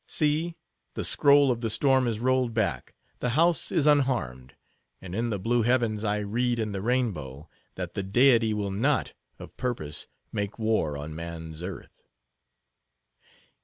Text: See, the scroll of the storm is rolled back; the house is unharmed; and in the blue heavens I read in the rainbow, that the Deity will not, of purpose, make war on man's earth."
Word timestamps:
See, 0.07 0.55
the 0.95 1.03
scroll 1.03 1.51
of 1.51 1.61
the 1.61 1.69
storm 1.69 2.07
is 2.07 2.17
rolled 2.19 2.55
back; 2.55 2.95
the 3.19 3.37
house 3.37 3.71
is 3.71 3.85
unharmed; 3.85 4.55
and 4.99 5.13
in 5.13 5.29
the 5.29 5.37
blue 5.37 5.61
heavens 5.61 6.03
I 6.03 6.17
read 6.21 6.57
in 6.57 6.71
the 6.71 6.81
rainbow, 6.81 7.47
that 7.75 7.93
the 7.93 8.01
Deity 8.01 8.51
will 8.51 8.71
not, 8.71 9.13
of 9.37 9.55
purpose, 9.57 10.07
make 10.31 10.57
war 10.57 10.97
on 10.97 11.13
man's 11.13 11.61
earth." 11.61 12.01